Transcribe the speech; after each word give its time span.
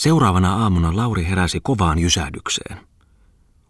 Seuraavana 0.00 0.56
aamuna 0.56 0.96
Lauri 0.96 1.24
heräsi 1.24 1.60
kovaan 1.62 1.98
jysähdykseen. 1.98 2.78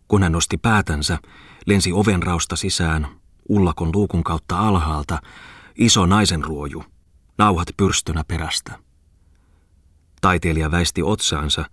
Kun 0.08 0.22
hän 0.22 0.33
nosti 0.33 0.56
päätänsä, 0.56 1.18
lensi 1.67 1.92
ovenrausta 1.92 2.56
sisään, 2.56 3.06
ullakon 3.49 3.90
luukun 3.95 4.24
kautta 4.24 4.58
alhaalta, 4.58 5.19
iso 5.79 6.06
naisen 6.06 6.45
ruoju, 6.45 6.85
nauhat 7.38 7.69
pyrstönä 7.77 8.24
perästä. 8.29 8.79
Taiteilija 10.21 10.71
väisti 10.71 11.03
otsaansa 11.03 11.64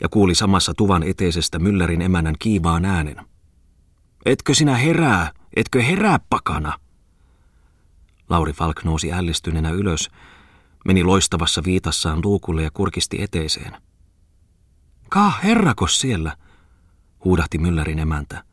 ja 0.00 0.08
kuuli 0.08 0.34
samassa 0.34 0.72
tuvan 0.76 1.02
eteisestä 1.02 1.58
myllärin 1.58 2.02
emänän 2.02 2.34
kiivaan 2.38 2.84
äänen. 2.84 3.16
Etkö 4.26 4.54
sinä 4.54 4.74
herää, 4.74 5.32
etkö 5.56 5.82
herää 5.82 6.18
pakana? 6.30 6.78
Lauri 8.28 8.52
Falk 8.52 8.84
nousi 8.84 9.12
ällistyneenä 9.12 9.70
ylös, 9.70 10.10
meni 10.84 11.04
loistavassa 11.04 11.62
viitassaan 11.64 12.20
luukulle 12.24 12.62
ja 12.62 12.70
kurkisti 12.74 13.22
eteiseen. 13.22 13.83
Kaa 15.08 15.30
herrakos 15.44 16.00
siellä, 16.00 16.36
huudahti 17.24 17.58
myllärin 17.58 17.98
emäntä. 17.98 18.44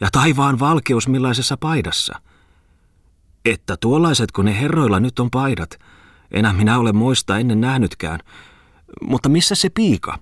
Ja 0.00 0.08
taivaan 0.12 0.58
valkeus 0.58 1.08
millaisessa 1.08 1.56
paidassa. 1.56 2.20
Että 3.44 3.76
tuollaisetko 3.80 4.42
ne 4.42 4.60
herroilla 4.60 5.00
nyt 5.00 5.18
on 5.18 5.30
paidat, 5.30 5.78
enää 6.30 6.52
minä 6.52 6.78
ole 6.78 6.92
muista 6.92 7.38
ennen 7.38 7.60
nähnytkään. 7.60 8.20
Mutta 9.02 9.28
missä 9.28 9.54
se 9.54 9.70
piika? 9.70 10.18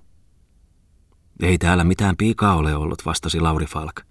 Ei 1.41 1.57
täällä 1.57 1.83
mitään 1.83 2.17
piikaa 2.17 2.55
ole 2.55 2.75
ollut, 2.75 3.05
vastasi 3.05 3.39
Lauri 3.39 3.65
Falk. 3.65 4.01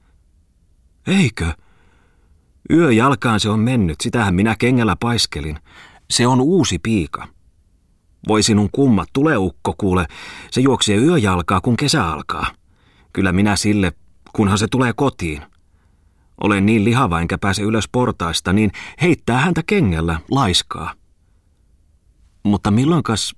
Eikö? 1.07 1.53
Yö 2.71 2.93
jalkaan 2.93 3.41
se 3.41 3.49
on 3.49 3.61
mennyt, 3.61 4.01
sitähän 4.01 4.35
minä 4.35 4.57
kengällä 4.59 4.97
paiskelin. 5.01 5.59
Se 6.11 6.27
on 6.27 6.41
uusi 6.41 6.79
piika. 6.79 7.29
Voi 8.29 8.43
sinun 8.43 8.69
kummat, 8.73 9.09
tule 9.12 9.37
ukko 9.37 9.75
kuule, 9.79 10.07
se 10.51 10.61
juoksee 10.61 10.97
yöjalkaa 10.97 11.61
kun 11.61 11.77
kesä 11.77 12.09
alkaa. 12.09 12.47
Kyllä 13.12 13.33
minä 13.33 13.57
sille, 13.57 13.93
kunhan 14.32 14.59
se 14.59 14.66
tulee 14.69 14.93
kotiin. 14.93 15.43
Olen 16.41 16.66
niin 16.66 16.85
lihava 16.85 17.21
enkä 17.21 17.38
pääse 17.38 17.63
ylös 17.63 17.88
portaista, 17.88 18.52
niin 18.52 18.71
heittää 19.01 19.38
häntä 19.38 19.63
kengällä, 19.66 20.21
laiskaa. 20.30 20.95
Mutta 22.43 22.71
milloinkas, 22.71 23.35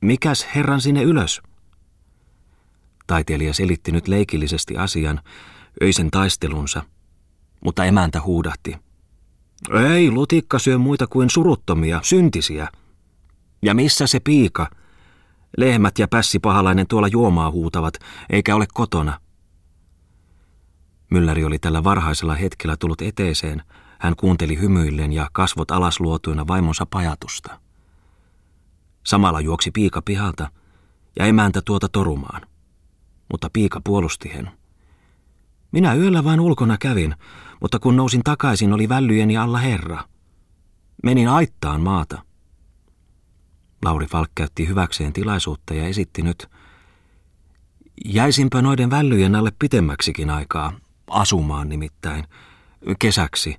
mikäs 0.00 0.46
herran 0.54 0.80
sinne 0.80 1.02
ylös? 1.02 1.42
Taiteilija 3.06 3.54
selitti 3.54 3.92
nyt 3.92 4.08
leikillisesti 4.08 4.76
asian, 4.76 5.20
öisen 5.82 6.10
taistelunsa, 6.10 6.82
mutta 7.64 7.84
emäntä 7.84 8.20
huudahti. 8.20 8.76
Ei, 9.90 10.10
lutikka 10.10 10.58
syö 10.58 10.78
muita 10.78 11.06
kuin 11.06 11.30
suruttomia, 11.30 12.00
syntisiä. 12.02 12.68
Ja 13.62 13.74
missä 13.74 14.06
se 14.06 14.20
piika? 14.20 14.70
Lehmät 15.56 15.98
ja 15.98 16.08
pässi 16.08 16.38
pahalainen 16.38 16.86
tuolla 16.86 17.08
juomaa 17.08 17.50
huutavat, 17.50 17.94
eikä 18.30 18.56
ole 18.56 18.66
kotona. 18.74 19.20
Mylläri 21.10 21.44
oli 21.44 21.58
tällä 21.58 21.84
varhaisella 21.84 22.34
hetkellä 22.34 22.76
tullut 22.76 23.02
eteeseen. 23.02 23.62
Hän 23.98 24.16
kuunteli 24.16 24.60
hymyillen 24.60 25.12
ja 25.12 25.28
kasvot 25.32 25.70
alasluotuina 25.70 26.46
vaimonsa 26.46 26.86
pajatusta. 26.86 27.60
Samalla 29.06 29.40
juoksi 29.40 29.70
piika 29.70 30.02
pihalta 30.02 30.50
ja 31.16 31.26
emäntä 31.26 31.62
tuota 31.64 31.88
torumaan. 31.88 32.42
Mutta 33.32 33.50
piika 33.52 33.80
puolusti 33.84 34.28
hän. 34.28 34.50
Minä 35.72 35.94
yöllä 35.94 36.24
vain 36.24 36.40
ulkona 36.40 36.78
kävin, 36.78 37.14
mutta 37.60 37.78
kun 37.78 37.96
nousin 37.96 38.22
takaisin, 38.24 38.72
oli 38.72 38.88
vällyjeni 38.88 39.36
alla 39.36 39.58
herra. 39.58 40.04
Menin 41.02 41.28
aittaan 41.28 41.80
maata. 41.80 42.22
Lauri 43.84 44.06
Falk 44.06 44.30
käytti 44.34 44.68
hyväkseen 44.68 45.12
tilaisuutta 45.12 45.74
ja 45.74 45.86
esitti 45.86 46.22
nyt, 46.22 46.50
jäisinpä 48.04 48.62
noiden 48.62 48.90
vällyjen 48.90 49.34
alle 49.34 49.52
pitemmäksikin 49.58 50.30
aikaa, 50.30 50.72
asumaan 51.10 51.68
nimittäin, 51.68 52.24
kesäksi, 52.98 53.56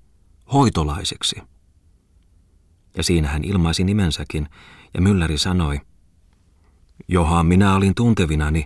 hoitolaiseksi. 0.53 1.41
Ja 2.97 3.03
siinä 3.03 3.27
hän 3.27 3.43
ilmaisi 3.43 3.83
nimensäkin, 3.83 4.49
ja 4.93 5.01
Mylläri 5.01 5.37
sanoi, 5.37 5.79
Johan 7.07 7.45
minä 7.45 7.75
olin 7.75 7.95
tuntevinani, 7.95 8.65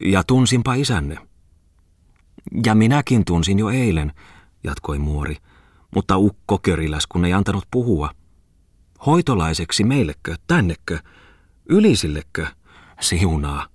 ja 0.00 0.22
tunsinpa 0.24 0.74
isänne. 0.74 1.18
Ja 2.66 2.74
minäkin 2.74 3.24
tunsin 3.24 3.58
jo 3.58 3.68
eilen, 3.70 4.12
jatkoi 4.64 4.98
muori, 4.98 5.36
mutta 5.94 6.16
ukko 6.16 6.58
köriläs, 6.62 7.06
kun 7.06 7.24
ei 7.24 7.32
antanut 7.32 7.64
puhua. 7.70 8.10
Hoitolaiseksi 9.06 9.84
meillekö, 9.84 10.34
tännekö, 10.46 10.98
ylisillekö, 11.68 12.46
siunaa. 13.00 13.66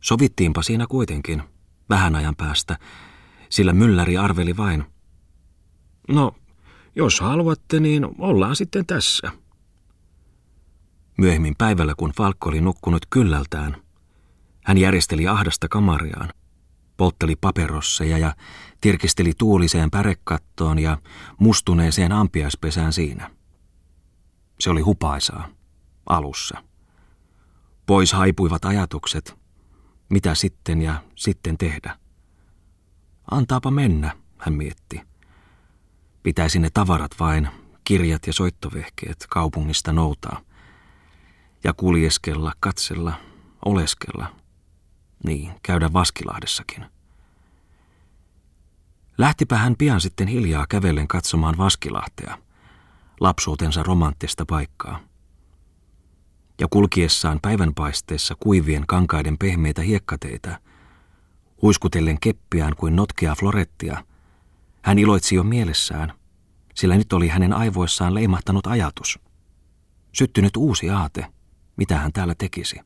Sovittiinpa 0.00 0.62
siinä 0.62 0.86
kuitenkin, 0.86 1.42
vähän 1.90 2.14
ajan 2.14 2.36
päästä, 2.36 2.78
sillä 3.48 3.72
mylläri 3.72 4.16
arveli 4.16 4.56
vain. 4.56 4.84
No, 6.08 6.34
jos 6.96 7.20
haluatte, 7.20 7.80
niin 7.80 8.08
ollaan 8.18 8.56
sitten 8.56 8.86
tässä. 8.86 9.30
Myöhemmin 11.18 11.54
päivällä, 11.58 11.94
kun 11.96 12.12
Falkko 12.16 12.48
oli 12.48 12.60
nukkunut 12.60 13.06
kyllältään, 13.10 13.76
hän 14.64 14.78
järjesteli 14.78 15.28
ahdasta 15.28 15.68
kamariaan 15.68 16.28
poltteli 16.98 17.36
paperosseja 17.36 18.18
ja 18.18 18.34
tirkisteli 18.80 19.32
tuuliseen 19.38 19.90
pärekattoon 19.90 20.78
ja 20.78 20.98
mustuneeseen 21.38 22.12
ampiaispesään 22.12 22.92
siinä. 22.92 23.30
Se 24.60 24.70
oli 24.70 24.80
hupaisaa, 24.80 25.48
alussa. 26.06 26.64
Pois 27.86 28.12
haipuivat 28.12 28.64
ajatukset, 28.64 29.38
mitä 30.08 30.34
sitten 30.34 30.82
ja 30.82 31.02
sitten 31.14 31.58
tehdä. 31.58 31.98
Antaapa 33.30 33.70
mennä, 33.70 34.16
hän 34.38 34.54
mietti. 34.54 35.00
Pitäisi 36.22 36.58
ne 36.58 36.70
tavarat 36.74 37.14
vain, 37.20 37.48
kirjat 37.84 38.26
ja 38.26 38.32
soittovehkeet 38.32 39.26
kaupungista 39.30 39.92
noutaa. 39.92 40.40
Ja 41.64 41.72
kuljeskella, 41.72 42.52
katsella, 42.60 43.12
oleskella– 43.64 44.26
niin, 45.24 45.52
käydä 45.62 45.92
Vaskilahdessakin. 45.92 46.84
Lähtipä 49.18 49.56
hän 49.56 49.76
pian 49.76 50.00
sitten 50.00 50.28
hiljaa 50.28 50.66
kävellen 50.68 51.08
katsomaan 51.08 51.58
Vaskilahtea, 51.58 52.38
lapsuutensa 53.20 53.82
romanttista 53.82 54.44
paikkaa. 54.46 55.00
Ja 56.60 56.66
kulkiessaan 56.70 57.38
päivänpaisteessa 57.42 58.34
kuivien 58.40 58.84
kankaiden 58.86 59.38
pehmeitä 59.38 59.82
hiekkateitä, 59.82 60.60
huiskutellen 61.62 62.20
keppiään 62.20 62.76
kuin 62.76 62.96
notkea 62.96 63.34
florettia, 63.34 64.04
hän 64.82 64.98
iloitsi 64.98 65.34
jo 65.34 65.42
mielessään, 65.42 66.12
sillä 66.74 66.96
nyt 66.96 67.12
oli 67.12 67.28
hänen 67.28 67.52
aivoissaan 67.52 68.14
leimahtanut 68.14 68.66
ajatus. 68.66 69.18
Syttynyt 70.12 70.56
uusi 70.56 70.90
aate, 70.90 71.26
mitä 71.76 71.98
hän 71.98 72.12
täällä 72.12 72.34
tekisi. 72.34 72.80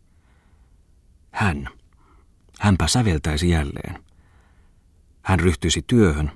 Hän, 1.30 1.68
hänpä 2.60 2.88
säveltäisi 2.88 3.48
jälleen. 3.50 4.04
Hän 5.22 5.40
ryhtyisi 5.40 5.82
työhön, 5.86 6.32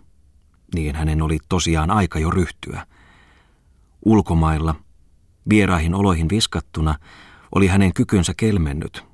niin 0.75 0.97
hänen 0.97 1.23
oli 1.23 1.39
tosiaan 1.49 1.91
aika 1.91 2.19
jo 2.19 2.31
ryhtyä. 2.31 2.87
Ulkomailla, 4.07 4.75
vieraihin 5.49 5.95
oloihin 5.95 6.29
viskattuna, 6.29 6.95
oli 7.55 7.67
hänen 7.67 7.93
kykynsä 7.95 8.35
kelmennyt, 8.37 9.05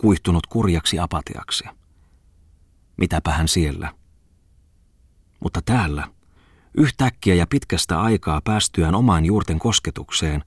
kuihtunut 0.00 0.46
kurjaksi 0.46 0.98
apatiaksi. 0.98 1.64
Mitäpä 2.96 3.32
hän 3.32 3.48
siellä? 3.48 3.94
Mutta 5.40 5.62
täällä, 5.62 6.08
yhtäkkiä 6.76 7.34
ja 7.34 7.46
pitkästä 7.46 8.00
aikaa 8.00 8.40
päästyään 8.44 8.94
omaan 8.94 9.24
juurten 9.24 9.58
kosketukseen, 9.58 10.44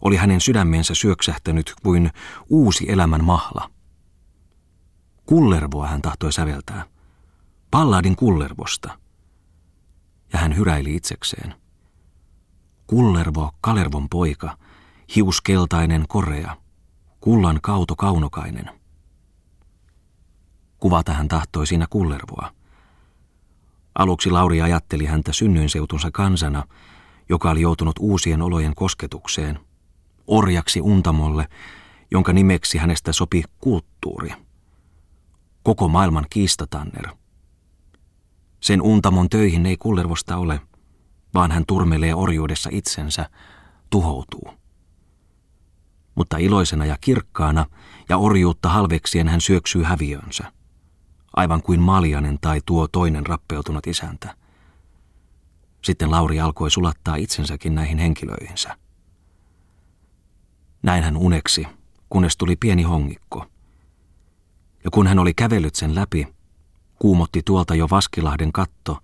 oli 0.00 0.16
hänen 0.16 0.40
sydämensä 0.40 0.94
syöksähtänyt 0.94 1.74
kuin 1.82 2.10
uusi 2.48 2.84
elämän 2.88 3.24
mahla– 3.24 3.70
Kullervoa 5.28 5.86
hän 5.86 6.02
tahtoi 6.02 6.32
säveltää. 6.32 6.84
Palladin 7.70 8.16
kullervosta. 8.16 8.98
Ja 10.32 10.38
hän 10.38 10.56
hyräili 10.56 10.96
itsekseen. 10.96 11.54
Kullervo, 12.88 13.50
Kalervon 13.60 14.08
poika, 14.08 14.56
hiuskeltainen 15.16 16.04
korea, 16.08 16.56
kullan 17.20 17.58
kauto 17.62 17.96
kaunokainen. 17.96 18.70
Kuvata 20.78 21.12
hän 21.12 21.28
tahtoi 21.28 21.66
siinä 21.66 21.86
kullervoa. 21.90 22.52
Aluksi 23.94 24.30
Lauri 24.30 24.62
ajatteli 24.62 25.06
häntä 25.06 25.32
synnyinseutunsa 25.32 26.10
kansana, 26.10 26.64
joka 27.28 27.50
oli 27.50 27.60
joutunut 27.60 27.96
uusien 28.00 28.42
olojen 28.42 28.74
kosketukseen, 28.74 29.58
orjaksi 30.26 30.80
untamolle, 30.80 31.48
jonka 32.10 32.32
nimeksi 32.32 32.78
hänestä 32.78 33.12
sopi 33.12 33.42
kulttuuri 33.58 34.30
koko 35.68 35.88
maailman 35.88 36.26
kiistatanner. 36.30 37.08
Sen 38.60 38.82
untamon 38.82 39.28
töihin 39.28 39.66
ei 39.66 39.76
kullervosta 39.76 40.36
ole, 40.36 40.60
vaan 41.34 41.50
hän 41.50 41.64
turmelee 41.66 42.14
orjuudessa 42.14 42.70
itsensä, 42.72 43.30
tuhoutuu. 43.90 44.50
Mutta 46.14 46.36
iloisena 46.36 46.84
ja 46.84 46.96
kirkkaana 47.00 47.66
ja 48.08 48.16
orjuutta 48.16 48.68
halveksien 48.68 49.28
hän 49.28 49.40
syöksyy 49.40 49.82
häviönsä. 49.82 50.52
Aivan 51.36 51.62
kuin 51.62 51.80
maljanen 51.80 52.38
tai 52.40 52.60
tuo 52.66 52.88
toinen 52.88 53.26
rappeutunut 53.26 53.86
isäntä. 53.86 54.34
Sitten 55.84 56.10
Lauri 56.10 56.40
alkoi 56.40 56.70
sulattaa 56.70 57.16
itsensäkin 57.16 57.74
näihin 57.74 57.98
henkilöihinsä. 57.98 58.76
Näin 60.82 61.04
hän 61.04 61.16
uneksi, 61.16 61.66
kunnes 62.10 62.36
tuli 62.36 62.56
pieni 62.56 62.82
hongikko. 62.82 63.46
Ja 64.84 64.90
kun 64.90 65.06
hän 65.06 65.18
oli 65.18 65.34
kävellyt 65.34 65.74
sen 65.74 65.94
läpi, 65.94 66.28
kuumotti 66.98 67.42
tuolta 67.44 67.74
jo 67.74 67.86
Vaskilahden 67.90 68.52
katto, 68.52 68.98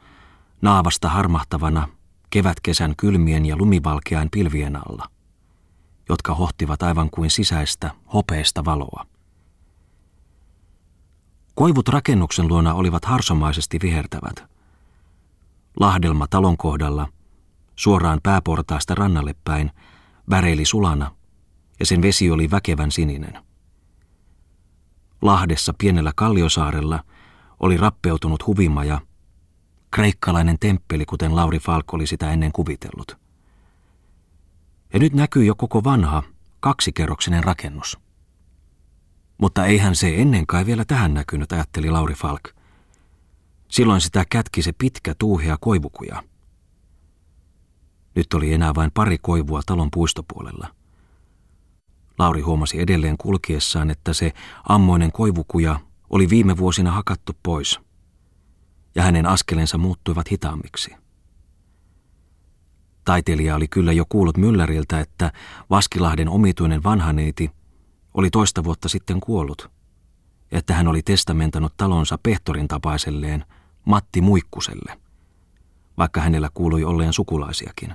naavasta 0.62 1.08
harmahtavana 1.08 1.88
kevätkesän 2.34 2.94
kylmien 2.96 3.46
ja 3.46 3.56
lumivalkean 3.56 4.28
pilvien 4.30 4.76
alla, 4.76 5.08
jotka 6.08 6.34
hohtivat 6.34 6.82
aivan 6.82 7.10
kuin 7.10 7.30
sisäistä, 7.30 7.90
hopeista 8.14 8.64
valoa. 8.64 9.06
Koivut 11.54 11.88
rakennuksen 11.88 12.48
luona 12.48 12.74
olivat 12.74 13.04
harsomaisesti 13.04 13.78
vihertävät. 13.82 14.44
Lahdelma 15.80 16.26
talon 16.26 16.56
kohdalla, 16.56 17.08
suoraan 17.76 18.20
pääportaasta 18.22 18.94
rannalle 18.94 19.34
päin, 19.44 19.70
väreili 20.30 20.64
sulana, 20.64 21.10
ja 21.80 21.86
sen 21.86 22.02
vesi 22.02 22.30
oli 22.30 22.50
väkevän 22.50 22.92
sininen. 22.92 23.44
Lahdessa 25.22 25.74
pienellä 25.78 26.12
kalliosaarella 26.16 27.04
oli 27.60 27.76
rappeutunut 27.76 28.46
huvimaja, 28.46 29.00
kreikkalainen 29.94 30.58
temppeli, 30.60 31.06
kuten 31.06 31.36
Lauri 31.36 31.58
Falk 31.58 31.94
oli 31.94 32.06
sitä 32.06 32.30
ennen 32.30 32.52
kuvitellut. 32.52 33.18
Ja 34.92 34.98
nyt 34.98 35.12
näkyy 35.12 35.44
jo 35.44 35.54
koko 35.54 35.84
vanha, 35.84 36.22
kaksikerroksinen 36.60 37.44
rakennus. 37.44 37.98
Mutta 39.38 39.66
eihän 39.66 39.96
se 39.96 40.14
ennen 40.16 40.46
kai 40.46 40.66
vielä 40.66 40.84
tähän 40.84 41.14
näkynyt, 41.14 41.52
ajatteli 41.52 41.90
Lauri 41.90 42.14
Falk. 42.14 42.42
Silloin 43.68 44.00
sitä 44.00 44.24
kätki 44.30 44.62
se 44.62 44.72
pitkä 44.72 45.14
tuuhea 45.18 45.56
koivukuja. 45.60 46.22
Nyt 48.14 48.34
oli 48.34 48.52
enää 48.52 48.74
vain 48.74 48.90
pari 48.94 49.18
koivua 49.18 49.60
talon 49.66 49.88
puistopuolella. 49.90 50.74
Lauri 52.18 52.40
huomasi 52.40 52.80
edelleen 52.80 53.16
kulkiessaan, 53.16 53.90
että 53.90 54.12
se 54.12 54.32
ammoinen 54.68 55.12
koivukuja 55.12 55.80
oli 56.10 56.30
viime 56.30 56.56
vuosina 56.56 56.90
hakattu 56.90 57.32
pois, 57.42 57.80
ja 58.94 59.02
hänen 59.02 59.26
askelensa 59.26 59.78
muuttuivat 59.78 60.30
hitaammiksi. 60.30 60.94
Taiteilija 63.04 63.56
oli 63.56 63.68
kyllä 63.68 63.92
jo 63.92 64.04
kuullut 64.08 64.36
Mylläriltä, 64.36 65.00
että 65.00 65.32
Vaskilahden 65.70 66.28
omituinen 66.28 66.82
vanhaneiti 66.82 67.50
oli 68.14 68.30
toista 68.30 68.64
vuotta 68.64 68.88
sitten 68.88 69.20
kuollut, 69.20 69.70
että 70.52 70.74
hän 70.74 70.88
oli 70.88 71.02
testamentanut 71.02 71.76
talonsa 71.76 72.18
pehtorin 72.22 72.68
tapaiselleen 72.68 73.44
Matti 73.84 74.20
Muikkuselle, 74.20 74.98
vaikka 75.98 76.20
hänellä 76.20 76.50
kuului 76.54 76.84
olleen 76.84 77.12
sukulaisiakin. 77.12 77.94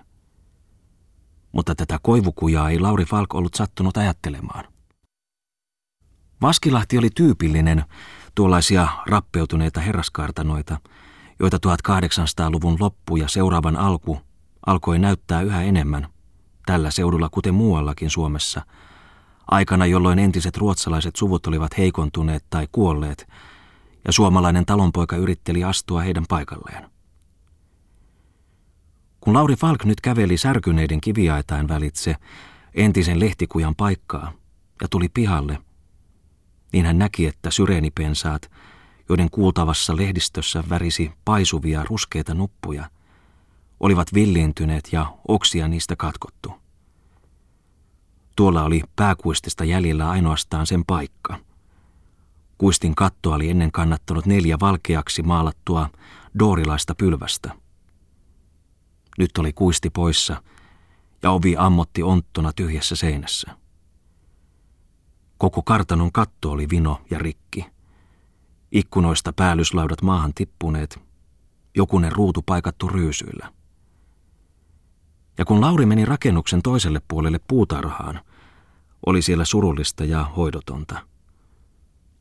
Mutta 1.52 1.76
tätä 1.76 2.00
koivukujaa 2.02 2.70
ei 2.70 2.80
Lauri 2.80 3.06
Falk 3.06 3.36
ollut 3.36 3.54
sattunut 3.54 3.98
ajattelemaan. 3.98 4.66
Vaskilahti 6.42 6.98
oli 6.98 7.10
tyypillinen 7.16 7.86
tuollaisia 8.36 8.88
rappeutuneita 9.06 9.80
herraskartanoita, 9.80 10.78
joita 11.40 11.58
1800-luvun 11.58 12.78
loppu 12.80 13.18
ja 13.18 13.28
seuraavan 13.28 13.78
alku 13.78 14.20
alkoi 14.66 15.00
näyttää 15.00 15.42
yhä 15.42 15.62
enemmän, 15.62 16.08
tällä 16.66 16.92
seudulla 16.92 17.30
kuten 17.30 17.54
muuallakin 17.54 18.10
Suomessa, 18.10 18.62
aikana 19.52 19.86
jolloin 19.86 20.20
entiset 20.20 20.58
ruotsalaiset 20.58 21.16
suvut 21.16 21.48
olivat 21.48 21.78
heikontuneet 21.78 22.46
tai 22.50 22.68
kuolleet, 22.72 23.28
ja 24.06 24.14
suomalainen 24.14 24.66
talonpoika 24.66 25.16
yritteli 25.16 25.64
astua 25.64 26.02
heidän 26.02 26.26
paikalleen. 26.30 26.90
Kun 29.22 29.34
Lauri 29.34 29.56
Falk 29.56 29.86
nyt 29.86 30.02
käveli 30.02 30.38
särkyneiden 30.38 31.02
kiviaitain 31.02 31.68
välitse 31.68 32.16
entisen 32.74 33.20
lehtikujan 33.20 33.76
paikkaa 33.76 34.32
ja 34.82 34.88
tuli 34.88 35.10
pihalle– 35.10 35.60
niin 36.74 36.86
hän 36.86 37.00
näki, 37.00 37.28
että 37.28 37.52
syreenipensaat, 37.52 38.52
joiden 39.10 39.30
kuultavassa 39.30 39.96
lehdistössä 39.96 40.64
värisi 40.70 41.12
paisuvia 41.26 41.84
ruskeita 41.84 42.34
nuppuja, 42.34 42.90
olivat 43.80 44.14
villiintyneet 44.14 44.90
ja 44.92 45.14
oksia 45.28 45.68
niistä 45.68 45.96
katkottu. 45.96 46.54
Tuolla 48.36 48.64
oli 48.64 48.82
pääkuistista 48.96 49.64
jäljellä 49.64 50.10
ainoastaan 50.10 50.68
sen 50.68 50.86
paikka. 50.86 51.40
Kuistin 52.58 52.96
katto 52.96 53.32
oli 53.32 53.50
ennen 53.50 53.72
kannattanut 53.72 54.26
neljä 54.26 54.58
valkeaksi 54.60 55.24
maalattua 55.24 55.90
doorilaista 56.40 56.96
pylvästä. 56.96 57.52
Nyt 59.18 59.38
oli 59.38 59.54
kuisti 59.54 59.90
poissa 59.90 60.44
ja 61.24 61.32
ovi 61.32 61.56
ammotti 61.58 62.04
onttona 62.04 62.54
tyhjässä 62.54 62.96
seinässä. 62.96 63.59
Koko 65.40 65.62
kartanon 65.62 66.12
katto 66.12 66.52
oli 66.52 66.70
vino 66.70 67.02
ja 67.10 67.20
rikki. 67.20 67.66
Ikkunoista 68.72 69.34
päällyslaudat 69.34 70.02
maahan 70.02 70.34
tippuneet, 70.34 71.00
jokunen 71.76 72.12
ruutu 72.12 72.42
paikattu 72.42 72.88
ryysyillä. 72.88 73.54
Ja 75.38 75.46
kun 75.46 75.62
Lauri 75.62 75.86
meni 75.86 76.06
rakennuksen 76.06 76.62
toiselle 76.62 77.02
puolelle 77.08 77.40
puutarhaan, 77.48 78.22
oli 79.06 79.22
siellä 79.22 79.46
surullista 79.46 80.06
ja 80.06 80.24
hoidotonta. 80.24 81.00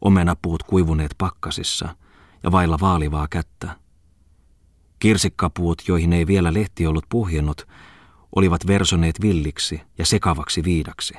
Omenapuut 0.01 0.63
kuivuneet 0.63 1.15
pakkasissa 1.19 1.97
ja 2.43 2.53
vailla 2.53 2.79
vaalivaa 2.81 3.29
kättä. 3.29 3.77
Kirsikkapuut, 4.99 5.83
joihin 5.89 6.13
ei 6.13 6.27
vielä 6.27 6.55
lehti 6.55 6.87
ollut 6.87 7.07
puhjennut, 7.09 7.69
olivat 8.37 8.67
versoneet 8.67 9.21
villiksi 9.21 9.81
ja 9.99 10.07
sekavaksi 10.07 10.65
viidaksi. 10.65 11.15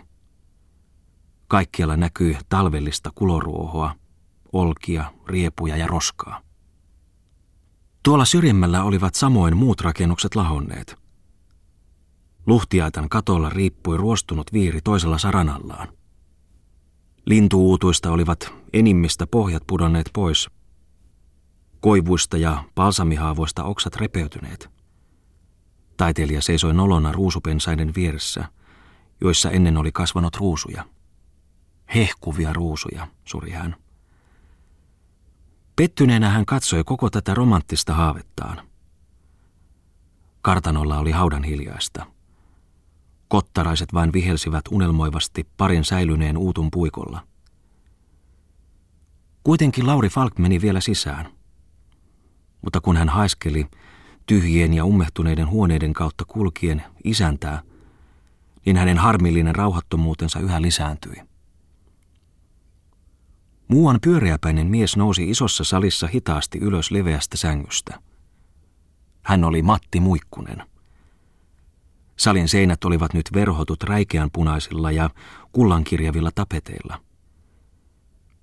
Kaikkialla 1.49 1.97
näkyy 1.97 2.37
talvellista 2.49 3.11
kuloruohoa, 3.15 3.95
olkia, 4.53 5.13
riepuja 5.27 5.77
ja 5.77 5.87
roskaa. 5.87 6.41
Tuolla 8.03 8.25
syrjemmällä 8.25 8.83
olivat 8.83 9.15
samoin 9.15 9.57
muut 9.57 9.81
rakennukset 9.81 10.35
lahonneet. 10.35 10.95
Luhtiaitan 12.47 13.09
katolla 13.09 13.49
riippui 13.49 13.97
ruostunut 13.97 14.53
viiri 14.53 14.81
toisella 14.81 15.17
saranallaan. 15.17 15.87
Lintuuutuista 17.25 18.11
olivat 18.11 18.53
enimmistä 18.73 19.27
pohjat 19.27 19.63
pudonneet 19.67 20.09
pois. 20.13 20.49
Koivuista 21.79 22.37
ja 22.37 22.63
palsamihaavoista 22.75 23.63
oksat 23.63 23.95
repeytyneet. 23.95 24.69
Taiteilija 25.97 26.41
seisoi 26.41 26.73
nolona 26.73 27.11
ruusupensaiden 27.11 27.91
vieressä, 27.95 28.45
joissa 29.21 29.51
ennen 29.51 29.77
oli 29.77 29.91
kasvanut 29.91 30.35
ruusuja. 30.35 30.85
Hehkuvia 31.95 32.53
ruusuja, 32.53 33.07
suri 33.25 33.51
hän. 33.51 33.75
Pettyneenä 35.75 36.29
hän 36.29 36.45
katsoi 36.45 36.83
koko 36.83 37.09
tätä 37.09 37.33
romanttista 37.33 37.93
haavettaan. 37.93 38.61
Kartanolla 40.41 40.99
oli 40.99 41.11
haudan 41.11 41.43
hiljaista. 41.43 42.05
Kottaraiset 43.27 43.93
vain 43.93 44.13
vihelsivät 44.13 44.65
unelmoivasti 44.71 45.47
parin 45.57 45.85
säilyneen 45.85 46.37
uutun 46.37 46.71
puikolla. 46.71 47.27
Kuitenkin 49.43 49.87
Lauri 49.87 50.09
Falk 50.09 50.37
meni 50.37 50.61
vielä 50.61 50.81
sisään. 50.81 51.29
Mutta 52.61 52.81
kun 52.81 52.97
hän 52.97 53.09
haiskeli 53.09 53.67
tyhjien 54.25 54.73
ja 54.73 54.85
ummehtuneiden 54.85 55.49
huoneiden 55.49 55.93
kautta 55.93 56.25
kulkien 56.25 56.83
isäntää, 57.03 57.61
niin 58.65 58.77
hänen 58.77 58.97
harmillinen 58.97 59.55
rauhattomuutensa 59.55 60.39
yhä 60.39 60.61
lisääntyi. 60.61 61.28
Muuan 63.69 63.99
pyöreäpäinen 64.01 64.67
mies 64.67 64.97
nousi 64.97 65.29
isossa 65.29 65.63
salissa 65.63 66.07
hitaasti 66.07 66.57
ylös 66.57 66.91
leveästä 66.91 67.37
sängystä. 67.37 67.99
Hän 69.23 69.43
oli 69.43 69.61
Matti 69.61 69.99
Muikkunen. 69.99 70.63
Salin 72.17 72.47
seinät 72.47 72.83
olivat 72.83 73.13
nyt 73.13 73.29
verhotut 73.33 73.83
räikeänpunaisilla 73.83 74.91
ja 74.91 75.09
kullankirjavilla 75.51 76.31
tapeteilla. 76.35 77.01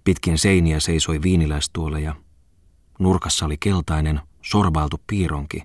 Pitkin 0.04 0.38
seiniä 0.38 0.80
seisoi 0.80 1.22
viiniläistuoleja. 1.22 2.14
Nurkassa 2.98 3.46
oli 3.46 3.56
keltainen, 3.56 4.20
sorbailtu 4.42 5.00
piironki 5.06 5.62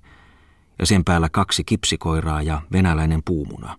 ja 0.79 0.85
sen 0.85 1.03
päällä 1.03 1.29
kaksi 1.29 1.63
kipsikoiraa 1.63 2.41
ja 2.41 2.61
venäläinen 2.71 3.21
puumuna. 3.25 3.77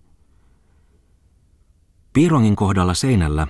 Piirongin 2.13 2.55
kohdalla 2.55 2.93
seinällä 2.93 3.47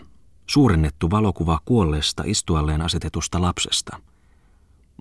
suurennettu 0.47 1.11
valokuva 1.11 1.59
kuolleesta 1.65 2.23
istualleen 2.25 2.81
asetetusta 2.81 3.41
lapsesta. 3.41 3.99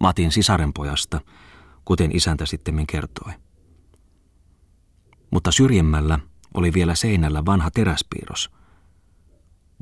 Matin 0.00 0.32
sisarenpojasta, 0.32 1.20
kuten 1.84 2.16
isäntä 2.16 2.46
sitten 2.46 2.86
kertoi. 2.86 3.32
Mutta 5.30 5.52
syrjemmällä 5.52 6.18
oli 6.54 6.72
vielä 6.72 6.94
seinällä 6.94 7.44
vanha 7.46 7.70
teräspiirros. 7.70 8.50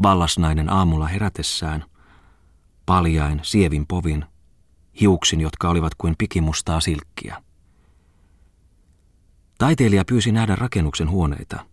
vallasnainen 0.02 0.72
aamulla 0.72 1.06
herätessään, 1.06 1.84
paljain, 2.86 3.40
sievin 3.42 3.86
povin, 3.86 4.24
hiuksin, 5.00 5.40
jotka 5.40 5.70
olivat 5.70 5.94
kuin 5.94 6.14
pikimustaa 6.18 6.80
silkkiä. 6.80 7.42
Taiteilija 9.58 10.04
pyysi 10.04 10.32
nähdä 10.32 10.56
rakennuksen 10.56 11.10
huoneita, 11.10 11.66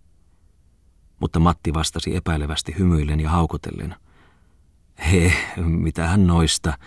mutta 1.19 1.39
Matti 1.39 1.74
vastasi 1.74 2.15
epäilevästi 2.15 2.75
hymyillen 2.79 3.19
ja 3.19 3.29
haukotellen. 3.29 3.95
He, 5.12 5.33
mitähän 5.57 6.27
noista, 6.27 6.77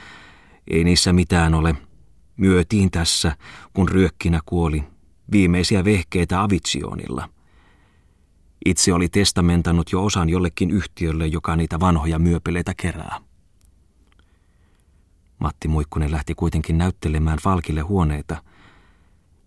ei 0.70 0.84
niissä 0.84 1.12
mitään 1.12 1.54
ole. 1.54 1.75
Myötiin 2.37 2.90
tässä, 2.90 3.37
kun 3.72 3.88
ryökkinä 3.88 4.40
kuoli, 4.46 4.84
viimeisiä 5.32 5.84
vehkeitä 5.84 6.42
Avitsionilla. 6.42 7.28
Itse 8.64 8.92
oli 8.92 9.08
testamentannut 9.08 9.92
jo 9.92 10.04
osan 10.04 10.28
jollekin 10.28 10.70
yhtiölle, 10.70 11.26
joka 11.26 11.56
niitä 11.56 11.80
vanhoja 11.80 12.18
myöpeleitä 12.18 12.75
kerää. 12.76 13.20
Matti 15.38 15.68
Muikkunen 15.68 16.12
lähti 16.12 16.34
kuitenkin 16.34 16.78
näyttelemään 16.78 17.38
Falkille 17.42 17.80
huoneita, 17.80 18.42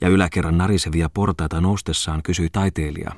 ja 0.01 0.09
yläkerran 0.09 0.57
narisevia 0.57 1.09
portaita 1.09 1.61
noustessaan 1.61 2.23
kysyi 2.23 2.49
taiteilija, 2.49 3.11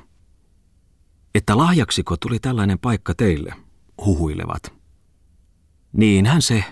että 1.36 1.56
lahjaksiko 1.56 2.16
tuli 2.16 2.38
tällainen 2.38 2.78
paikka 2.78 3.14
teille, 3.14 3.52
huhuilevat. 4.04 4.72
Niinhän 5.92 6.42
se, 6.42 6.64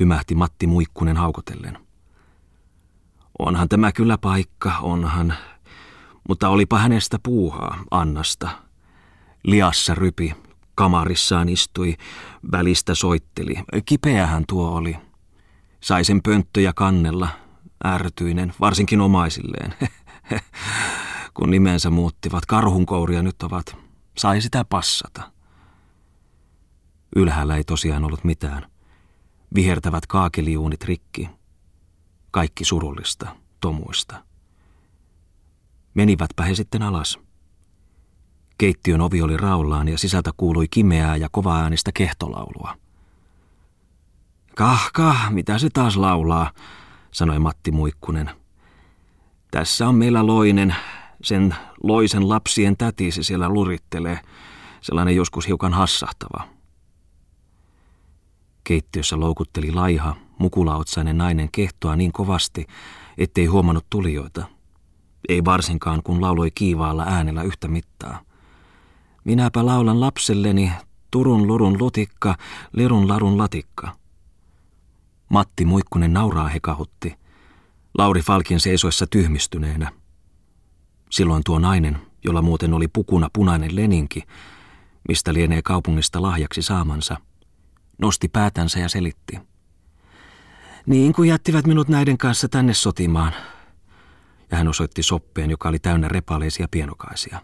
hymähti 0.00 0.34
Matti 0.34 0.66
Muikkunen 0.66 1.16
haukotellen. 1.16 1.78
Onhan 3.38 3.68
tämä 3.68 3.92
kyllä 3.92 4.18
paikka, 4.18 4.78
onhan, 4.78 5.34
mutta 6.28 6.48
olipa 6.48 6.78
hänestä 6.78 7.18
puuhaa, 7.22 7.84
Annasta. 7.90 8.48
Liassa 9.42 9.94
rypi, 9.94 10.34
kamarissaan 10.74 11.48
istui, 11.48 11.96
välistä 12.52 12.94
soitteli. 12.94 13.54
Kipeähän 13.84 14.44
tuo 14.48 14.70
oli. 14.70 14.96
Sai 15.80 16.04
sen 16.04 16.22
pönttöjä 16.22 16.72
kannella, 16.72 17.28
ärtyinen, 17.84 18.52
varsinkin 18.60 19.00
omaisilleen. 19.00 19.74
Kun 21.34 21.50
nimensä 21.50 21.90
muuttivat, 21.90 22.46
karhunkouria 22.46 23.22
nyt 23.22 23.42
ovat. 23.42 23.76
Sai 24.18 24.40
sitä 24.40 24.64
passata. 24.64 25.32
Ylhäällä 27.16 27.56
ei 27.56 27.64
tosiaan 27.64 28.04
ollut 28.04 28.24
mitään. 28.24 28.70
Vihertävät 29.54 30.06
kaakeliuunit 30.06 30.84
rikki. 30.84 31.30
Kaikki 32.30 32.64
surullista, 32.64 33.36
tomuista. 33.60 34.24
Menivätpä 35.94 36.44
he 36.44 36.54
sitten 36.54 36.82
alas. 36.82 37.18
Keittiön 38.58 39.00
ovi 39.00 39.22
oli 39.22 39.36
raullaan 39.36 39.88
ja 39.88 39.98
sisältä 39.98 40.30
kuului 40.36 40.68
kimeää 40.68 41.16
ja 41.16 41.28
äänistä 41.62 41.90
kehtolaulua. 41.92 42.76
Kah, 44.56 44.90
kah, 44.92 45.32
mitä 45.32 45.58
se 45.58 45.68
taas 45.72 45.96
laulaa, 45.96 46.50
sanoi 47.10 47.38
Matti 47.38 47.70
Muikkunen. 47.70 48.30
Tässä 49.50 49.88
on 49.88 49.94
meillä 49.94 50.26
loinen, 50.26 50.76
sen 51.22 51.54
loisen 51.82 52.28
lapsien 52.28 52.76
tätisi 52.76 53.22
siellä 53.22 53.48
lurittelee, 53.48 54.20
sellainen 54.80 55.16
joskus 55.16 55.46
hiukan 55.46 55.74
hassahtava. 55.74 56.48
Keittiössä 58.64 59.20
loukutteli 59.20 59.72
laiha, 59.72 60.16
mukulaotsainen 60.38 61.18
nainen 61.18 61.48
kehtoa 61.52 61.96
niin 61.96 62.12
kovasti, 62.12 62.66
ettei 63.18 63.46
huomannut 63.46 63.86
tulijoita. 63.90 64.44
Ei 65.28 65.44
varsinkaan, 65.44 66.02
kun 66.02 66.20
lauloi 66.20 66.50
kiivaalla 66.50 67.04
äänellä 67.04 67.42
yhtä 67.42 67.68
mittaa. 67.68 68.20
Minäpä 69.24 69.66
laulan 69.66 70.00
lapselleni 70.00 70.72
Turun 71.10 71.46
lurun 71.46 71.76
lutikka, 71.80 72.36
lirun 72.72 73.08
larun 73.08 73.38
latikka. 73.38 73.96
Matti 75.28 75.64
Muikkunen 75.64 76.12
nauraa 76.12 76.48
hekahutti. 76.48 77.14
Lauri 77.98 78.22
Falkin 78.22 78.60
seisoessa 78.60 79.06
tyhmistyneenä. 79.06 79.99
Silloin 81.10 81.42
tuo 81.44 81.58
nainen, 81.58 81.98
jolla 82.24 82.42
muuten 82.42 82.74
oli 82.74 82.88
pukuna 82.88 83.28
punainen 83.32 83.76
leninki, 83.76 84.22
mistä 85.08 85.34
lienee 85.34 85.62
kaupungista 85.62 86.22
lahjaksi 86.22 86.62
saamansa, 86.62 87.16
nosti 87.98 88.28
päätänsä 88.28 88.78
ja 88.78 88.88
selitti. 88.88 89.38
Niin 90.86 91.12
kuin 91.12 91.28
jättivät 91.28 91.66
minut 91.66 91.88
näiden 91.88 92.18
kanssa 92.18 92.48
tänne 92.48 92.74
sotimaan. 92.74 93.32
Ja 94.50 94.56
hän 94.56 94.68
osoitti 94.68 95.02
soppeen, 95.02 95.50
joka 95.50 95.68
oli 95.68 95.78
täynnä 95.78 96.08
repaleisia 96.08 96.68
pienokaisia. 96.70 97.40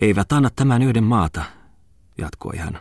Eivät 0.00 0.32
anna 0.32 0.50
tämän 0.56 0.82
yhden 0.82 1.04
maata, 1.04 1.44
jatkoi 2.18 2.56
hän. 2.56 2.80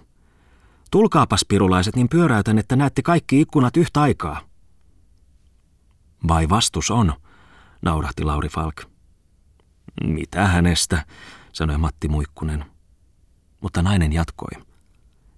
Tulkaapas 0.92 1.46
pirulaiset, 1.48 1.96
niin 1.96 2.10
pyöräytän, 2.10 2.58
että 2.58 2.75
näette 2.75 3.01
kaikki 3.01 3.42
ikkunat 3.42 3.77
yhtä 3.77 4.01
aikaa. 4.01 4.42
Vai 6.27 6.50
vastus 6.50 6.92
on, 6.92 7.13
naurahti 7.82 8.24
Lauri 8.24 8.50
Falk. 8.50 8.92
Mitä 10.04 10.48
hänestä, 10.48 11.06
sanoi 11.54 11.78
Matti 11.78 12.08
Muikkunen. 12.08 12.66
Mutta 13.62 13.82
nainen 13.82 14.13
jatkoi. 14.13 14.62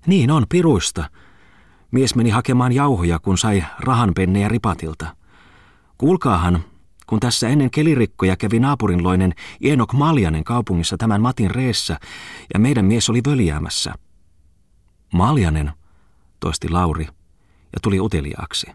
Niin 0.08 0.32
on, 0.32 0.46
piruista. 0.50 1.10
Mies 1.92 2.16
meni 2.16 2.30
hakemaan 2.30 2.72
jauhoja, 2.72 3.20
kun 3.20 3.38
sai 3.38 3.66
rahanpennejä 3.80 4.48
ripatilta. 4.48 5.16
Kuulkaahan, 5.98 6.64
kun 7.08 7.20
tässä 7.20 7.48
ennen 7.48 7.72
kelirikkoja 7.72 8.38
kävi 8.38 8.60
naapurinloinen 8.60 9.34
Enok 9.62 9.94
Maljanen 9.94 10.44
kaupungissa 10.44 10.98
tämän 10.98 11.22
Matin 11.22 11.52
reessä, 11.52 12.00
ja 12.54 12.60
meidän 12.60 12.86
mies 12.86 13.10
oli 13.10 13.22
völjäämässä. 13.28 13.94
Maljanen, 15.14 15.72
toisti 16.40 16.70
Lauri, 16.70 17.08
ja 17.74 17.80
tuli 17.82 18.00
uteliaaksi. 18.00 18.68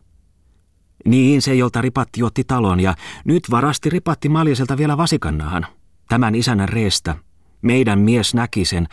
Niin, 1.04 1.42
se, 1.42 1.54
jolta 1.54 1.80
ripatti 1.80 2.22
otti 2.22 2.44
talon, 2.44 2.80
ja 2.80 2.94
nyt 3.24 3.50
varasti 3.50 3.90
ripatti 3.90 4.28
Maljaselta 4.28 4.76
vielä 4.76 4.96
vasikannahan. 4.96 5.66
Tämän 6.08 6.34
isänän 6.34 6.68
reestä, 6.68 7.16
meidän 7.62 7.98
mies 7.98 8.34
näki 8.34 8.64
sen, 8.64 8.86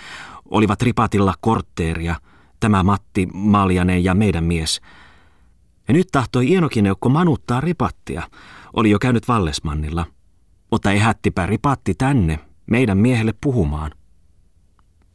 olivat 0.46 0.82
ripatilla 0.82 1.34
kortteeria, 1.42 2.16
tämä 2.60 2.84
Matti, 2.84 3.28
Maljanen 3.34 4.04
ja 4.04 4.14
meidän 4.14 4.44
mies. 4.44 4.82
Ja 5.88 5.94
nyt 5.94 6.08
tahtoi 6.12 6.52
Ienokineukko 6.52 7.10
manuttaa 7.10 7.62
ripattia, 7.62 8.24
oli 8.74 8.90
jo 8.90 9.00
käynyt 9.00 9.28
Vallesmannilla. 9.28 10.06
Mutta 10.72 10.92
ehättipä 10.92 11.46
ripatti 11.46 11.96
tänne, 11.96 12.40
meidän 12.66 12.98
miehelle 12.98 13.34
puhumaan. 13.42 13.92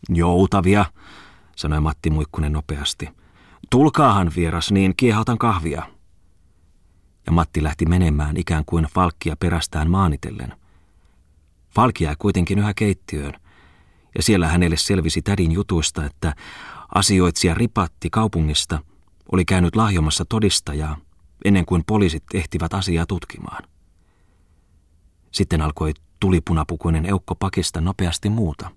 Joutavia, 0.09 0.85
sanoi 1.57 1.81
Matti 1.81 2.11
Muikkunen 2.11 2.53
nopeasti. 2.53 3.09
Tulkaahan 3.71 4.33
vieras, 4.37 4.73
niin 4.73 4.95
kiehautan 4.97 5.39
kahvia. 5.39 5.83
Matti 7.33 7.63
lähti 7.63 7.87
menemään 7.87 8.37
ikään 8.37 8.65
kuin 8.67 8.85
Falkkia 8.85 9.37
perästään 9.37 9.91
maanitellen. 9.91 10.57
Falkia 11.75 12.09
jäi 12.09 12.17
kuitenkin 12.19 12.59
yhä 12.59 12.75
keittiöön, 12.75 13.33
ja 14.17 14.23
siellä 14.23 14.49
hänelle 14.49 14.77
selvisi 14.77 15.23
tädin 15.23 15.53
jutuista, 15.53 16.05
että 16.05 16.35
asioitsija 16.95 17.55
Ripatti 17.55 18.11
kaupungista 18.11 18.79
oli 19.33 19.45
käynyt 19.45 19.77
lahjomassa 19.77 20.25
todistajaa 20.25 20.97
ennen 21.45 21.67
kuin 21.67 21.85
poliisit 21.87 22.23
ehtivät 22.35 22.75
asiaa 22.75 23.07
tutkimaan. 23.07 23.65
Sitten 25.31 25.61
alkoi 25.61 25.95
tulipunapukuinen 26.21 27.07
eukko 27.07 27.35
pakista 27.35 27.81
nopeasti 27.81 28.29
muuta. 28.31 28.71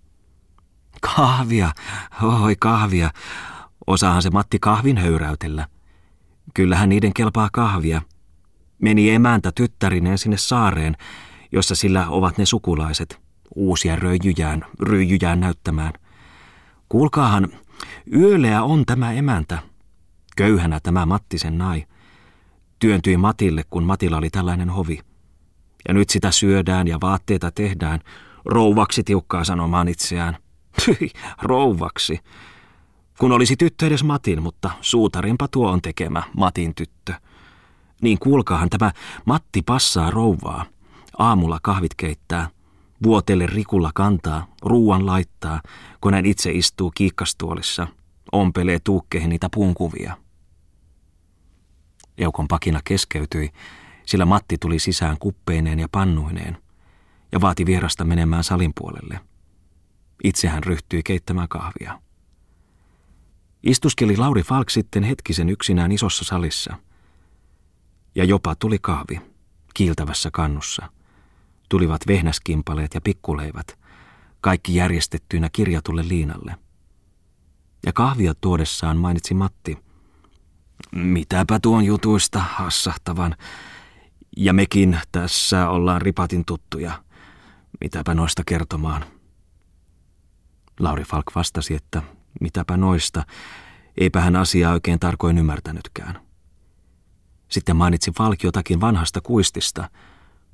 Kahvia, 1.02 1.72
oi 2.42 2.56
kahvia. 2.60 3.12
Osaahan 3.88 4.22
se 4.22 4.30
Matti 4.30 4.60
kahvin 4.60 4.98
höyräytellä. 4.98 5.68
Kyllähän 6.54 6.90
niiden 6.90 7.14
kelpaa 7.14 7.50
kahvia. 7.52 8.02
Meni 8.82 9.10
emäntä 9.10 9.52
tyttärineen 9.52 10.18
sinne 10.18 10.38
saareen, 10.38 10.96
jossa 11.52 11.76
sillä 11.76 12.10
ovat 12.10 12.38
ne 12.38 12.46
sukulaiset, 12.46 13.20
uusia 13.56 13.96
röijyjään, 13.96 14.66
ryijyjään 14.80 15.40
näyttämään. 15.40 15.94
Kuulkaahan, 16.90 17.48
yöleä 18.14 18.64
on 18.64 18.86
tämä 18.86 19.12
emäntä. 19.12 19.60
Köyhänä 20.36 20.80
tämä 20.80 21.06
Mattisen 21.06 21.58
nai. 21.58 21.86
Työntyi 22.80 23.18
Matille, 23.18 23.64
kun 23.70 23.84
Matilla 23.84 24.18
oli 24.18 24.30
tällainen 24.30 24.70
hovi. 24.70 25.00
Ja 25.88 25.94
nyt 25.94 26.10
sitä 26.10 26.32
syödään 26.32 26.88
ja 26.88 26.98
vaatteita 27.02 27.52
tehdään. 27.52 28.00
Rouvaksi 28.46 29.04
tiukkaa 29.04 29.44
sanomaan 29.44 29.88
itseään. 29.88 30.38
rouvaksi. 31.42 32.20
Kun 33.20 33.32
olisi 33.32 33.56
tyttö 33.56 33.88
edes 33.88 34.04
Matin, 34.04 34.44
mutta 34.44 34.72
suutarinpa 34.82 35.48
tuo 35.48 35.72
on 35.72 35.82
tekemä, 35.82 36.24
Matin 36.38 36.76
tyttö. 36.76 37.14
Niin 38.02 38.20
kuulkaahan 38.20 38.70
tämä 38.70 38.92
Matti 39.26 39.62
passaa 39.62 40.12
rouvaa. 40.12 40.66
Aamulla 41.20 41.60
kahvit 41.62 41.96
keittää, 41.98 42.50
vuotelle 43.04 43.48
rikulla 43.48 43.92
kantaa, 43.94 44.48
ruuan 44.62 45.06
laittaa, 45.06 45.62
kun 46.02 46.14
hän 46.14 46.26
itse 46.26 46.52
istuu 46.52 46.92
kiikkastuolissa, 46.92 47.88
ompelee 48.32 48.80
tuukkeihin 48.84 49.30
niitä 49.30 49.50
puunkuvia. 49.54 50.18
Eukon 52.18 52.48
pakina 52.48 52.80
keskeytyi, 52.84 53.52
sillä 54.06 54.26
Matti 54.26 54.58
tuli 54.58 54.80
sisään 54.80 55.18
kuppeineen 55.20 55.80
ja 55.80 55.88
pannuineen 55.92 56.58
ja 57.32 57.42
vaati 57.42 57.66
vierasta 57.66 58.04
menemään 58.04 58.44
salin 58.44 58.72
puolelle. 58.80 59.20
Itse 60.24 60.48
hän 60.48 60.64
ryhtyi 60.64 61.04
keittämään 61.04 61.48
kahvia. 61.48 62.02
Istuskeli 63.64 64.18
Lauri 64.18 64.44
Falk 64.44 64.70
sitten 64.70 65.04
hetkisen 65.04 65.50
yksinään 65.50 65.92
isossa 65.92 66.26
salissa. 66.26 66.78
Ja 68.16 68.24
jopa 68.24 68.56
tuli 68.56 68.80
kahvi, 68.82 69.22
kiiltävässä 69.74 70.32
kannussa. 70.32 70.90
Tulivat 71.70 72.02
vehnäskimpaleet 72.08 72.94
ja 72.94 73.02
pikkuleivät, 73.02 73.80
kaikki 74.42 74.76
järjestettyinä 74.76 75.50
kirjatulle 75.52 76.08
liinalle. 76.08 76.56
Ja 77.86 77.94
kahvia 77.94 78.34
tuodessaan 78.42 78.98
mainitsi 78.98 79.34
Matti. 79.34 79.78
Mitäpä 80.96 81.60
tuon 81.60 81.86
jutuista 81.86 82.40
hassahtavan. 82.40 83.36
Ja 84.38 84.54
mekin 84.54 85.00
tässä 85.12 85.70
ollaan 85.70 86.02
ripatin 86.02 86.46
tuttuja. 86.46 87.04
Mitäpä 87.82 88.14
noista 88.14 88.44
kertomaan. 88.46 89.06
Lauri 90.80 91.04
Falk 91.04 91.26
vastasi, 91.36 91.76
että 91.76 92.02
mitäpä 92.42 92.78
noista, 92.78 93.24
eipä 93.98 94.22
hän 94.22 94.36
asiaa 94.36 94.74
oikein 94.74 95.00
tarkoin 95.00 95.38
ymmärtänytkään. 95.38 96.25
Sitten 97.56 97.76
mainitsi 97.76 98.12
Falk 98.12 98.44
jotakin 98.44 98.82
vanhasta 98.82 99.22
kuistista. 99.22 99.90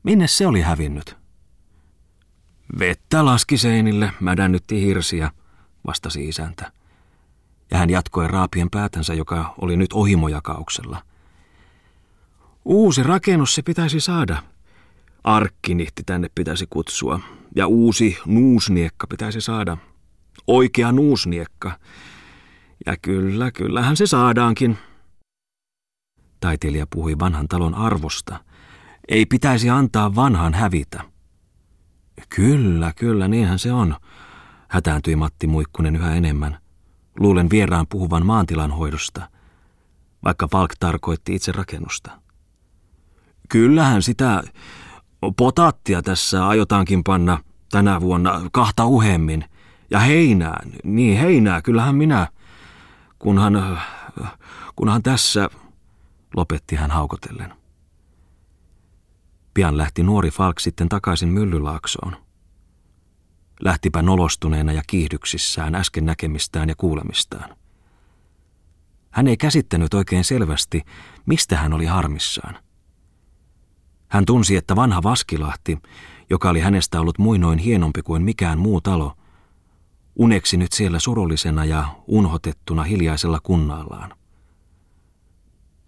Minne 0.03 0.27
se 0.27 0.47
oli 0.47 0.61
hävinnyt? 0.61 1.17
Vettä 2.79 3.25
laski 3.25 3.57
seinille, 3.57 4.13
mädännytti 4.19 4.81
hirsiä, 4.81 5.31
vastasi 5.87 6.27
isäntä. 6.27 6.71
Ja 7.71 7.77
hän 7.77 7.89
jatkoi 7.89 8.27
raapien 8.27 8.69
päätänsä, 8.69 9.13
joka 9.13 9.53
oli 9.61 9.77
nyt 9.77 9.93
ohimojakauksella. 9.93 11.01
Uusi 12.65 13.03
rakennus 13.03 13.55
se 13.55 13.61
pitäisi 13.61 13.99
saada. 13.99 14.43
Arkkinihti 15.23 16.03
tänne 16.05 16.29
pitäisi 16.35 16.67
kutsua. 16.69 17.19
Ja 17.55 17.67
uusi 17.67 18.17
nuusniekka 18.25 19.07
pitäisi 19.07 19.41
saada. 19.41 19.77
Oikea 20.47 20.91
nuusniekka. 20.91 21.79
Ja 22.85 22.97
kyllä, 23.01 23.51
kyllähän 23.51 23.97
se 23.97 24.07
saadaankin. 24.07 24.77
Taiteilija 26.41 26.87
puhui 26.89 27.19
vanhan 27.19 27.47
talon 27.47 27.75
arvosta. 27.75 28.39
Ei 29.07 29.25
pitäisi 29.25 29.69
antaa 29.69 30.15
vanhan 30.15 30.53
hävitä. 30.53 31.03
Kyllä, 32.29 32.93
kyllä, 32.95 33.27
niinhän 33.27 33.59
se 33.59 33.71
on, 33.71 33.95
hätääntyi 34.67 35.15
Matti 35.15 35.47
Muikkunen 35.47 35.95
yhä 35.95 36.13
enemmän. 36.15 36.57
Luulen 37.19 37.49
vieraan 37.49 37.87
puhuvan 37.87 38.25
maantilan 38.25 38.71
hoidosta, 38.71 39.29
vaikka 40.23 40.47
Falk 40.51 40.73
tarkoitti 40.79 41.35
itse 41.35 41.51
rakennusta. 41.51 42.11
Kyllähän 43.49 44.01
sitä 44.01 44.43
potaattia 45.37 46.01
tässä 46.01 46.47
aiotaankin 46.47 47.03
panna 47.03 47.37
tänä 47.71 48.01
vuonna 48.01 48.41
kahta 48.51 48.85
uhemmin. 48.85 49.45
Ja 49.89 49.99
heinää, 49.99 50.63
niin 50.83 51.19
heinää, 51.19 51.61
kyllähän 51.61 51.95
minä, 51.95 52.27
kunhan, 53.19 53.79
kunhan 54.75 55.03
tässä, 55.03 55.49
lopetti 56.35 56.75
hän 56.75 56.91
haukotellen. 56.91 57.53
Pian 59.53 59.77
lähti 59.77 60.03
nuori 60.03 60.31
Falk 60.31 60.59
sitten 60.59 60.89
takaisin 60.89 61.29
myllylaaksoon. 61.29 62.15
Lähtipä 63.61 64.01
nolostuneena 64.01 64.71
ja 64.71 64.81
kiihdyksissään 64.87 65.75
äsken 65.75 66.05
näkemistään 66.05 66.69
ja 66.69 66.75
kuulemistaan. 66.75 67.55
Hän 69.11 69.27
ei 69.27 69.37
käsittänyt 69.37 69.93
oikein 69.93 70.23
selvästi, 70.23 70.81
mistä 71.25 71.57
hän 71.57 71.73
oli 71.73 71.85
harmissaan. 71.85 72.57
Hän 74.07 74.25
tunsi, 74.25 74.55
että 74.55 74.75
vanha 74.75 75.03
Vaskilahti, 75.03 75.77
joka 76.29 76.49
oli 76.49 76.59
hänestä 76.59 77.01
ollut 77.01 77.17
muinoin 77.17 77.59
hienompi 77.59 78.01
kuin 78.01 78.23
mikään 78.23 78.59
muu 78.59 78.81
talo, 78.81 79.17
uneksi 80.15 80.57
nyt 80.57 80.71
siellä 80.71 80.99
surullisena 80.99 81.65
ja 81.65 81.95
unhotettuna 82.07 82.83
hiljaisella 82.83 83.39
kunnallaan. 83.43 84.20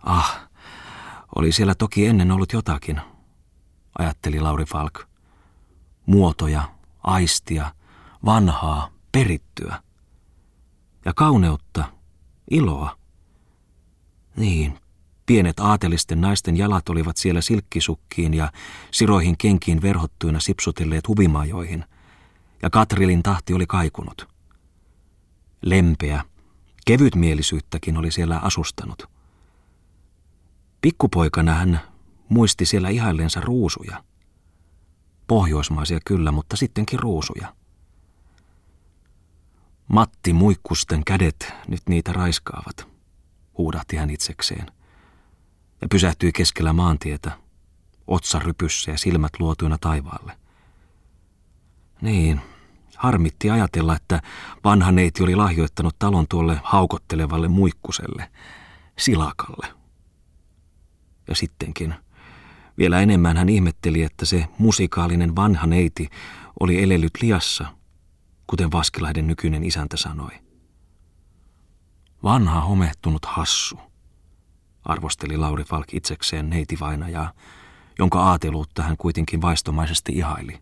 Ah, 0.04 0.50
oli 1.36 1.52
siellä 1.52 1.76
toki 1.76 2.06
ennen 2.06 2.32
ollut 2.32 2.54
jotakin, 2.54 3.02
ajatteli 4.00 4.40
Lauri 4.40 4.66
Falk. 4.66 5.00
Muotoja, 6.06 6.70
aistia, 7.04 7.76
vanhaa, 8.26 8.90
perittyä. 9.12 9.84
Ja 11.06 11.14
kauneutta, 11.14 11.86
iloa. 12.52 12.98
Niin, 14.36 14.80
pienet 15.26 15.60
aatelisten 15.60 16.22
naisten 16.22 16.58
jalat 16.58 16.90
olivat 16.90 17.18
siellä 17.18 17.42
silkkisukkiin 17.42 18.34
ja 18.34 18.52
siroihin 18.92 19.38
kenkiin 19.38 19.82
verhottuina 19.82 20.40
sipsutelleet 20.40 21.08
huvimajoihin, 21.08 21.86
ja 22.62 22.70
Katrilin 22.70 23.24
tahti 23.24 23.54
oli 23.54 23.66
kaikunut. 23.68 24.28
Lempeä, 25.62 26.24
kevytmielisyyttäkin 26.86 27.98
oli 27.98 28.12
siellä 28.12 28.38
asustanut. 28.38 29.13
Pikkupoikana 30.84 31.54
hän 31.54 31.82
muisti 32.30 32.66
siellä 32.66 32.90
ihaillensa 32.90 33.42
ruusuja. 33.42 34.04
Pohjoismaisia 35.28 36.00
kyllä, 36.06 36.32
mutta 36.32 36.58
sittenkin 36.58 37.00
ruusuja. 37.00 37.56
Matti 39.88 40.34
muikkusten 40.34 41.04
kädet 41.06 41.54
nyt 41.68 41.82
niitä 41.90 42.14
raiskaavat, 42.14 42.88
huudahti 43.58 43.96
hän 43.96 44.10
itsekseen. 44.10 44.66
Ja 45.82 45.88
pysähtyi 45.92 46.32
keskellä 46.32 46.74
maantietä, 46.74 47.32
otsa 48.08 48.40
rypyssä 48.40 48.92
ja 48.92 48.98
silmät 48.98 49.32
luotuina 49.40 49.78
taivaalle. 49.82 50.38
Niin, 52.02 52.42
harmitti 52.98 53.50
ajatella, 53.50 53.96
että 53.96 54.22
vanha 54.64 54.92
neiti 54.92 55.24
oli 55.24 55.36
lahjoittanut 55.36 56.00
talon 56.00 56.26
tuolle 56.30 56.60
haukottelevalle 56.64 57.48
muikkuselle, 57.48 58.32
silakalle. 58.98 59.83
Ja 61.28 61.36
sittenkin– 61.36 61.96
vielä 62.78 63.02
enemmän 63.02 63.38
hän 63.38 63.50
ihmetteli, 63.50 64.04
että 64.04 64.26
se 64.26 64.48
musikaalinen 64.58 65.36
vanha 65.36 65.68
neiti 65.68 66.10
oli 66.60 66.84
elellyt 66.84 67.22
liassa, 67.22 67.66
kuten 68.48 68.72
Vaskilaiden 68.72 69.28
nykyinen 69.28 69.64
isäntä 69.64 69.98
sanoi. 69.98 70.32
Vanha 72.24 72.62
homehtunut 72.62 73.26
hassu, 73.26 73.80
arvosteli 74.86 75.38
Lauri 75.38 75.64
Falk 75.64 75.94
itsekseen 75.94 76.50
neitivainajaa, 76.50 77.32
jonka 78.00 78.24
aateluutta 78.24 78.84
hän 78.84 78.98
kuitenkin 78.98 79.42
vaistomaisesti 79.42 80.12
ihaili. 80.12 80.60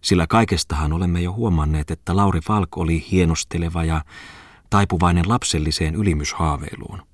Sillä 0.00 0.26
kaikestahan 0.26 0.92
olemme 0.92 1.20
jo 1.20 1.32
huomanneet, 1.32 1.90
että 1.90 2.16
Lauri 2.16 2.40
Falk 2.40 2.78
oli 2.78 3.06
hienosteleva 3.10 3.84
ja 3.84 4.04
taipuvainen 4.70 5.28
lapselliseen 5.28 5.94
ylimyshaaveiluun. 5.94 7.11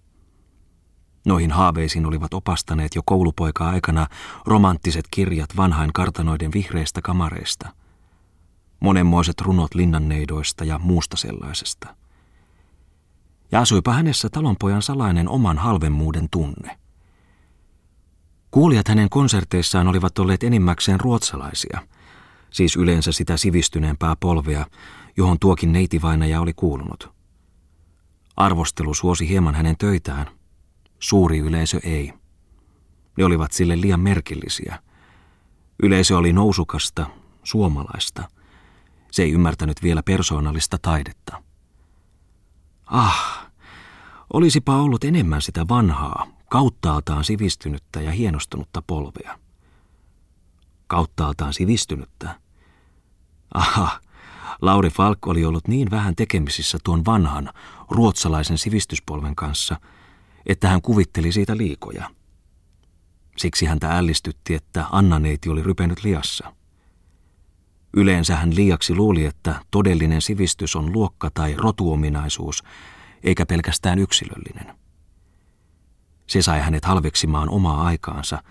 Noihin 1.26 1.50
haaveisiin 1.50 2.06
olivat 2.06 2.34
opastaneet 2.34 2.94
jo 2.94 3.02
koulupoika-aikana 3.04 4.06
romanttiset 4.46 5.04
kirjat 5.10 5.56
vanhain 5.56 5.92
kartanoiden 5.92 6.52
vihreistä 6.54 7.02
kamareista, 7.02 7.72
monenmoiset 8.80 9.40
runot 9.40 9.74
linnanneidoista 9.74 10.64
ja 10.64 10.78
muusta 10.78 11.16
sellaisesta. 11.16 11.94
Ja 13.52 13.60
asuipa 13.60 13.92
hänessä 13.92 14.28
talonpojan 14.28 14.82
salainen 14.82 15.28
oman 15.28 15.58
halvemmuuden 15.58 16.28
tunne. 16.30 16.78
Kuulijat 18.50 18.88
hänen 18.88 19.10
konserteissaan 19.10 19.88
olivat 19.88 20.18
olleet 20.18 20.42
enimmäkseen 20.42 21.00
ruotsalaisia, 21.00 21.80
siis 22.50 22.76
yleensä 22.76 23.12
sitä 23.12 23.36
sivistyneempää 23.36 24.16
polvea, 24.20 24.66
johon 25.16 25.38
tuokin 25.38 25.72
neitivainaja 25.72 26.40
oli 26.40 26.52
kuulunut. 26.52 27.10
Arvostelu 28.36 28.94
suosi 28.94 29.28
hieman 29.28 29.54
hänen 29.54 29.76
töitään, 29.76 30.26
Suuri 30.98 31.38
yleisö 31.38 31.80
ei. 31.82 32.12
Ne 33.16 33.24
olivat 33.24 33.52
sille 33.52 33.80
liian 33.80 34.00
merkillisiä. 34.00 34.78
Yleisö 35.82 36.18
oli 36.18 36.32
nousukasta, 36.32 37.06
suomalaista. 37.44 38.28
Se 39.10 39.22
ei 39.22 39.32
ymmärtänyt 39.32 39.82
vielä 39.82 40.02
persoonallista 40.02 40.78
taidetta. 40.82 41.42
Ah, 42.86 43.50
olisipa 44.32 44.76
ollut 44.76 45.04
enemmän 45.04 45.42
sitä 45.42 45.68
vanhaa, 45.68 46.26
kauttaaltaan 46.50 47.24
sivistynyttä 47.24 48.00
ja 48.00 48.10
hienostunutta 48.10 48.82
polvea. 48.86 49.38
Kauttaaltaan 50.86 51.54
sivistynyttä? 51.54 52.40
Aha, 53.54 54.00
Lauri 54.62 54.90
Falk 54.90 55.26
oli 55.26 55.44
ollut 55.44 55.68
niin 55.68 55.90
vähän 55.90 56.16
tekemisissä 56.16 56.78
tuon 56.84 57.04
vanhan, 57.04 57.52
ruotsalaisen 57.90 58.58
sivistyspolven 58.58 59.36
kanssa– 59.36 59.80
että 60.48 60.68
hän 60.68 60.82
kuvitteli 60.82 61.32
siitä 61.32 61.56
liikoja. 61.56 62.10
Siksi 63.36 63.66
häntä 63.66 63.96
ällistytti, 63.96 64.54
että 64.54 64.86
Anna-neiti 64.92 65.48
oli 65.48 65.62
rypenyt 65.62 66.04
liassa. 66.04 66.52
Yleensä 67.96 68.36
hän 68.36 68.56
liiaksi 68.56 68.94
luuli, 68.94 69.24
että 69.24 69.60
todellinen 69.70 70.22
sivistys 70.22 70.76
on 70.76 70.92
luokka- 70.92 71.30
tai 71.34 71.54
rotuominaisuus, 71.56 72.62
eikä 73.24 73.46
pelkästään 73.46 73.98
yksilöllinen. 73.98 74.78
Se 76.26 76.42
sai 76.42 76.60
hänet 76.60 76.84
halveksimaan 76.84 77.48
omaa 77.48 77.86
aikaansa, 77.86 78.42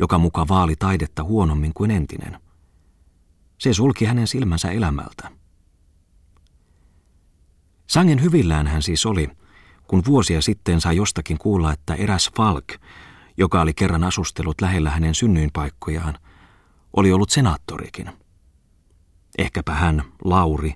joka 0.00 0.18
muka 0.18 0.48
vaali 0.48 0.76
taidetta 0.76 1.24
huonommin 1.24 1.74
kuin 1.74 1.90
entinen. 1.90 2.40
Se 3.58 3.74
sulki 3.74 4.04
hänen 4.04 4.26
silmänsä 4.26 4.70
elämältä. 4.70 5.30
Sangen 7.86 8.22
hyvillään 8.22 8.66
hän 8.66 8.82
siis 8.82 9.06
oli, 9.06 9.30
kun 9.88 10.02
vuosia 10.06 10.42
sitten 10.42 10.80
sai 10.80 10.96
jostakin 10.96 11.38
kuulla, 11.38 11.72
että 11.72 11.94
eräs 11.94 12.30
Falk, 12.36 12.64
joka 13.36 13.60
oli 13.60 13.74
kerran 13.74 14.04
asustellut 14.04 14.60
lähellä 14.60 14.90
hänen 14.90 15.14
synnyinpaikkojaan, 15.14 16.18
oli 16.96 17.12
ollut 17.12 17.30
senaattorikin. 17.30 18.10
Ehkäpä 19.38 19.74
hän, 19.74 20.02
Lauri, 20.24 20.74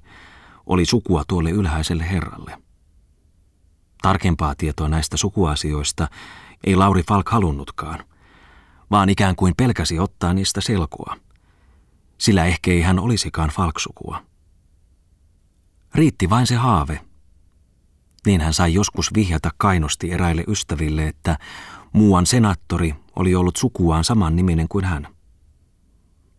oli 0.67 0.85
sukua 0.85 1.25
tuolle 1.29 1.51
ylhäiselle 1.51 2.11
herralle. 2.11 2.63
Tarkempaa 4.03 4.55
tietoa 4.55 4.89
näistä 4.89 5.17
sukuasioista 5.17 6.09
ei 6.65 6.77
Lauri 6.77 7.03
Falk 7.03 7.29
halunnutkaan, 7.29 8.05
vaan 8.91 9.09
ikään 9.09 9.37
kuin 9.37 9.55
pelkäsi 9.57 9.99
ottaa 9.99 10.35
niistä 10.35 10.61
selkoa. 10.61 11.17
Sillä 12.19 12.45
ehkä 12.45 12.71
ei 12.71 12.83
hän 12.83 12.99
olisikaan 12.99 13.51
Falksukua. 13.51 14.23
Riitti 15.95 16.31
vain 16.31 16.47
se 16.47 16.55
haave. 16.55 17.01
Niin 18.27 18.41
hän 18.41 18.55
sai 18.55 18.75
joskus 18.75 19.15
vihjata 19.15 19.51
kainosti 19.57 20.13
eräille 20.13 20.45
ystäville, 20.49 21.09
että 21.09 21.39
muuan 21.93 22.27
senaattori 22.27 22.95
oli 23.17 23.35
ollut 23.35 23.57
sukuaan 23.57 24.05
saman 24.05 24.37
niminen 24.37 24.69
kuin 24.69 24.85
hän. 24.85 25.07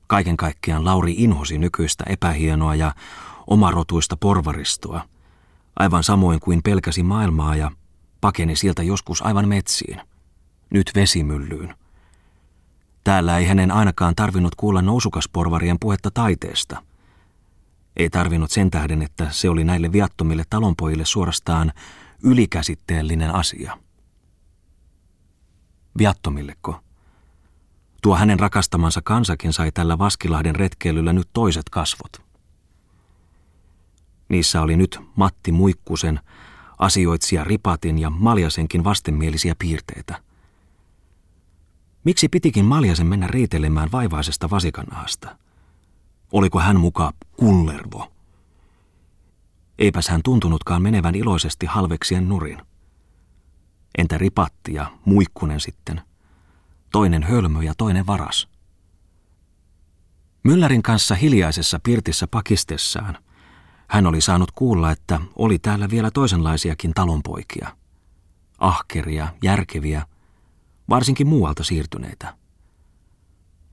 Kaiken 0.08 0.38
kaikkiaan 0.38 0.86
Lauri 0.86 1.14
inhosi 1.18 1.58
nykyistä 1.58 2.04
epähienoa 2.08 2.76
ja 2.76 2.96
omarotuista 3.48 4.18
porvaristoa, 4.18 5.04
aivan 5.80 6.04
samoin 6.04 6.40
kuin 6.40 6.64
pelkäsi 6.64 7.04
maailmaa 7.04 7.56
ja 7.56 7.72
pakeni 8.22 8.56
sieltä 8.56 8.84
joskus 8.84 9.22
aivan 9.22 9.48
metsiin, 9.48 10.02
nyt 10.70 10.92
vesimyllyyn. 10.96 11.76
Täällä 13.04 13.38
ei 13.38 13.46
hänen 13.46 13.72
ainakaan 13.72 14.16
tarvinnut 14.16 14.56
kuulla 14.56 14.82
nousukasporvarien 14.82 15.78
puhetta 15.80 16.12
taiteesta. 16.12 16.84
Ei 17.98 18.10
tarvinnut 18.10 18.52
sen 18.52 18.72
tähden, 18.72 19.02
että 19.02 19.28
se 19.32 19.50
oli 19.50 19.64
näille 19.64 19.92
viattomille 19.92 20.44
talonpojille 20.50 21.06
suorastaan 21.06 21.74
ylikäsitteellinen 22.24 23.36
asia. 23.36 23.78
Viattomilleko? 25.98 26.80
Tuo 28.02 28.16
hänen 28.16 28.40
rakastamansa 28.40 29.02
kansakin 29.04 29.54
sai 29.54 29.72
tällä 29.72 29.98
Vaskilahden 29.98 30.56
retkeilyllä 30.56 31.14
nyt 31.14 31.30
toiset 31.34 31.70
kasvot. 31.70 32.22
Niissä 34.30 34.62
oli 34.62 34.78
nyt 34.78 35.00
Matti 35.16 35.52
Muikkusen, 35.52 36.20
asioitsija 36.80 37.44
Ripatin 37.44 38.00
ja 38.00 38.10
Maljasenkin 38.10 38.84
vastenmielisiä 38.84 39.56
piirteitä. 39.60 40.22
Miksi 42.04 42.30
pitikin 42.30 42.66
Maljasen 42.66 43.08
mennä 43.08 43.28
riitelemään 43.28 43.90
vaivaisesta 43.92 44.50
vasikanahasta? 44.50 45.38
Oliko 46.32 46.60
hän 46.60 46.80
muka 46.80 47.14
kullervo? 47.38 48.12
Eipäs 49.80 50.08
hän 50.08 50.22
tuntunutkaan 50.24 50.82
menevän 50.82 51.16
iloisesti 51.16 51.66
halveksien 51.66 52.30
nurin. 52.30 52.62
Entä 53.98 54.18
Ripatti 54.18 54.74
ja 54.74 54.92
Muikkunen 55.06 55.60
sitten? 55.60 56.02
Toinen 56.92 57.24
hölmö 57.24 57.64
ja 57.64 57.74
toinen 57.78 58.08
varas. 58.08 58.48
Myllärin 60.44 60.84
kanssa 60.84 61.16
hiljaisessa 61.16 61.80
pirtissä 61.84 62.28
pakistessaan– 62.28 63.18
hän 63.92 64.08
oli 64.08 64.22
saanut 64.22 64.52
kuulla, 64.52 64.92
että 64.92 65.20
oli 65.36 65.60
täällä 65.60 65.90
vielä 65.90 66.12
toisenlaisiakin 66.12 66.94
talonpoikia. 66.94 67.78
Ahkeria, 68.60 69.28
järkeviä, 69.44 70.06
varsinkin 70.90 71.28
muualta 71.28 71.64
siirtyneitä. 71.64 72.38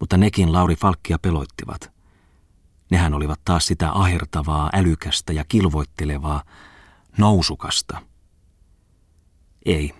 Mutta 0.00 0.16
nekin 0.16 0.52
Lauri 0.52 0.76
Falkkia 0.76 1.18
peloittivat. 1.18 1.92
Nehän 2.90 3.14
olivat 3.14 3.40
taas 3.44 3.66
sitä 3.66 3.92
ahertavaa, 3.92 4.70
älykästä 4.74 5.32
ja 5.32 5.44
kilvoittelevaa, 5.48 6.42
nousukasta. 7.18 8.02
Ei. 9.66 9.94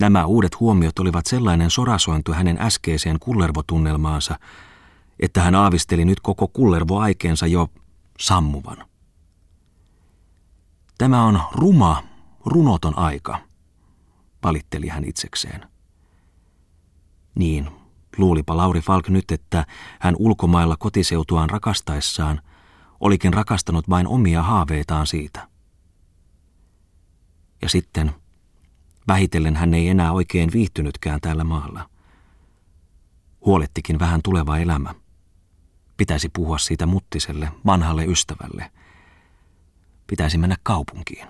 Nämä 0.00 0.26
uudet 0.26 0.60
huomiot 0.60 0.98
olivat 0.98 1.26
sellainen 1.26 1.70
sorasointu 1.70 2.32
hänen 2.32 2.60
äskeiseen 2.60 3.18
kullervotunnelmaansa, 3.18 4.38
että 5.20 5.42
hän 5.42 5.54
aavisteli 5.54 6.04
nyt 6.04 6.20
koko 6.20 6.48
kullervoaikeensa 6.48 7.46
jo 7.46 7.68
sammuvan. 8.20 8.76
Tämä 10.98 11.24
on 11.24 11.40
ruma, 11.52 12.02
runoton 12.46 12.98
aika, 12.98 13.38
valitteli 14.42 14.88
hän 14.88 15.04
itsekseen. 15.04 15.68
Niin, 17.34 17.70
luulipa 18.18 18.56
Lauri 18.56 18.80
Falk 18.80 19.08
nyt, 19.08 19.30
että 19.30 19.66
hän 20.00 20.14
ulkomailla 20.18 20.76
kotiseutuaan 20.76 21.50
rakastaessaan 21.50 22.40
olikin 23.00 23.34
rakastanut 23.34 23.90
vain 23.90 24.06
omia 24.06 24.42
haaveitaan 24.42 25.06
siitä. 25.06 25.48
Ja 27.62 27.68
sitten, 27.68 28.14
vähitellen 29.08 29.56
hän 29.56 29.74
ei 29.74 29.88
enää 29.88 30.12
oikein 30.12 30.52
viihtynytkään 30.52 31.20
täällä 31.20 31.44
maalla. 31.44 31.88
Huolettikin 33.46 33.98
vähän 33.98 34.20
tuleva 34.24 34.58
elämä. 34.58 34.94
Pitäisi 35.96 36.28
puhua 36.28 36.58
siitä 36.58 36.86
muttiselle, 36.86 37.50
vanhalle 37.66 38.04
ystävälle– 38.04 38.70
pitäisi 40.06 40.38
mennä 40.38 40.56
kaupunkiin. 40.62 41.28